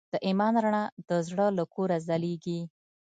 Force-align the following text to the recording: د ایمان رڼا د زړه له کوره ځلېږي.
د 0.13 0.15
ایمان 0.27 0.53
رڼا 0.63 0.83
د 1.09 1.11
زړه 1.27 1.47
له 1.57 1.63
کوره 1.73 1.97
ځلېږي. 2.07 2.59